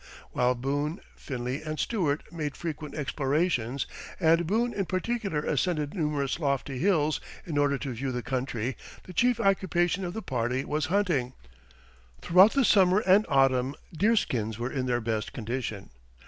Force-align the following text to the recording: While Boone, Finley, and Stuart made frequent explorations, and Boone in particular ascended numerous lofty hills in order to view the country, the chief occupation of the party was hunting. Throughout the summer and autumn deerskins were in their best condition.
While 0.31 0.55
Boone, 0.55 0.99
Finley, 1.15 1.61
and 1.61 1.77
Stuart 1.79 2.23
made 2.31 2.57
frequent 2.57 2.95
explorations, 2.95 3.85
and 4.19 4.47
Boone 4.47 4.73
in 4.73 4.85
particular 4.87 5.43
ascended 5.43 5.93
numerous 5.93 6.39
lofty 6.39 6.79
hills 6.79 7.21
in 7.45 7.55
order 7.55 7.77
to 7.77 7.91
view 7.93 8.11
the 8.11 8.23
country, 8.23 8.75
the 9.03 9.13
chief 9.13 9.39
occupation 9.39 10.03
of 10.03 10.15
the 10.15 10.23
party 10.23 10.65
was 10.65 10.87
hunting. 10.87 11.33
Throughout 12.19 12.53
the 12.53 12.65
summer 12.65 13.01
and 13.05 13.27
autumn 13.29 13.75
deerskins 13.95 14.57
were 14.57 14.71
in 14.71 14.87
their 14.87 15.01
best 15.01 15.33
condition. 15.33 15.91